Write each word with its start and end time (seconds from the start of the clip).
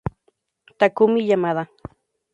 Takumi 0.79 1.19
Yamada 1.29 1.63